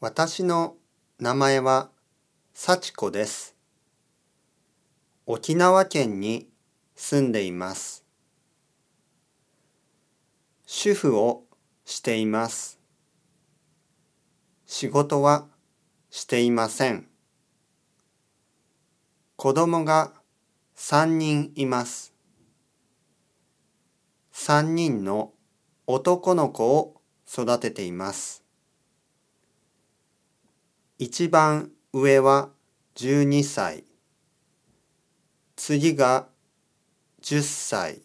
[0.00, 0.76] 私の
[1.18, 1.90] 名前は
[2.54, 3.56] 幸子です。
[5.26, 6.46] 沖縄県に
[6.94, 8.04] 住んでいます。
[10.66, 11.42] 主婦を
[11.84, 12.78] しています。
[14.66, 15.48] 仕事は
[16.10, 17.08] していません。
[19.34, 20.12] 子供が
[20.76, 22.14] 3人います。
[24.32, 25.32] 3人の
[25.88, 28.47] 男の子を育てています。
[31.00, 32.48] 一番上は
[32.96, 33.84] 12歳。
[35.54, 36.26] 次が
[37.22, 38.02] 10歳。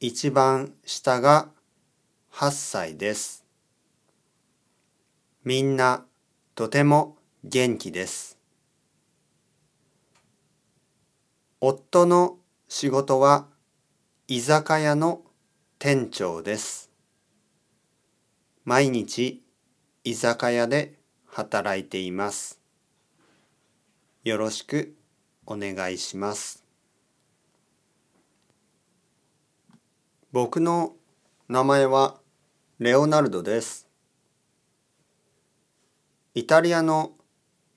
[0.00, 1.50] 一番下が
[2.32, 3.44] 8歳です。
[5.44, 6.06] みんな
[6.54, 8.38] とても元気です。
[11.60, 12.38] 夫の
[12.70, 13.48] 仕事は
[14.28, 15.20] 居酒屋の
[15.78, 16.90] 店長です。
[18.64, 19.44] 毎日
[20.04, 21.03] 居酒屋で
[21.34, 22.60] 働いています。
[24.22, 24.94] よろしく
[25.46, 26.62] お願いします。
[30.30, 30.92] 僕の
[31.48, 32.20] 名前は
[32.78, 33.88] レオナルドです。
[36.34, 37.10] イタリアの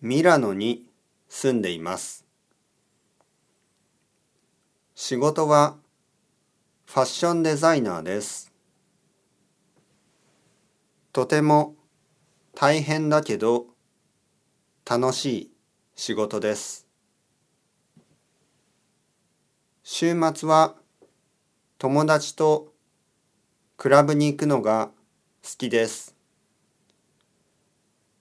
[0.02, 0.86] ミラノに
[1.28, 2.28] 住んでいます。
[4.94, 5.78] 仕事は
[6.86, 8.54] ファッションデザイナーです。
[11.12, 11.77] とても
[12.60, 13.68] 大変だけど
[14.84, 15.52] 楽しい
[15.94, 16.88] 仕事です。
[19.84, 20.74] 週末は
[21.78, 22.74] 友達と
[23.78, 24.90] クラブに行くのが
[25.44, 26.16] 好きです。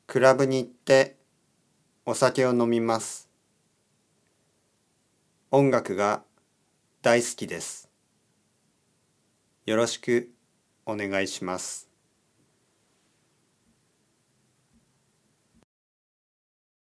[0.07, 1.17] クラブに行って
[2.05, 3.31] お酒を飲みます。
[5.51, 6.25] 音楽が
[7.01, 7.89] 大好きです。
[9.65, 10.31] よろしく
[10.85, 11.86] お願いします。